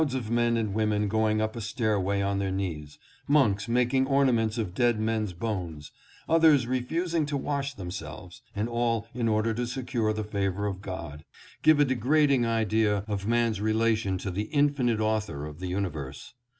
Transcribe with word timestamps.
Crowds 0.01 0.15
of 0.15 0.31
men 0.31 0.57
and 0.57 0.73
women 0.73 1.07
going 1.07 1.39
up 1.41 1.55
a 1.55 1.61
stairway 1.61 2.21
on 2.23 2.39
their 2.39 2.49
knees; 2.49 2.97
monks 3.27 3.67
making 3.67 4.07
ornaments 4.07 4.57
of 4.57 4.73
dead 4.73 4.99
men's 4.99 5.31
bones; 5.31 5.91
others 6.27 6.65
refusing 6.65 7.23
to 7.23 7.37
wash 7.37 7.75
themselves,— 7.75 8.41
and 8.55 8.67
all 8.67 9.05
in 9.13 9.27
order 9.27 9.53
to 9.53 9.67
secure 9.67 10.11
the 10.11 10.23
favor 10.23 10.65
of 10.65 10.81
God,— 10.81 11.23
give 11.61 11.79
a 11.79 11.85
degrading 11.85 12.47
idea 12.47 13.05
of 13.07 13.27
man's 13.27 13.61
relation 13.61 14.17
to 14.17 14.31
the 14.31 14.45
Infinite 14.49 14.99
Author 14.99 15.45
of 15.45 15.59
the 15.59 15.67
universe. 15.67 16.33